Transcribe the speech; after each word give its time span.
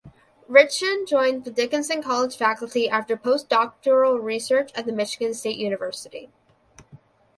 Richeson 0.49 1.05
joined 1.07 1.43
the 1.45 1.51
Dickinson 1.51 2.01
College 2.01 2.35
faculty 2.35 2.89
after 2.89 3.15
postdoctoral 3.15 4.19
research 4.19 4.71
at 4.73 4.87
Michigan 4.87 5.35
State 5.35 5.57
University. 5.57 6.31